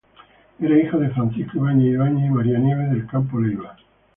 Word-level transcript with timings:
Era 0.59 0.79
hijo 0.79 0.97
de 0.97 1.11
Francisco 1.11 1.59
Ibáñez 1.59 1.93
Ibáñez 1.93 2.25
y 2.25 2.29
María 2.33 2.57
Nieves 2.57 2.89
del 2.89 3.05
Campo 3.05 3.39
Leiva. 3.39 3.77